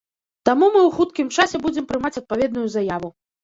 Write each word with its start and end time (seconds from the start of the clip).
Таму 0.47 0.69
мы 0.75 0.79
ў 0.83 0.89
хуткім 0.95 1.31
часе 1.37 1.63
будзем 1.67 1.89
прымаць 1.95 2.15
адпаведную 2.25 2.67
заяву. 2.81 3.17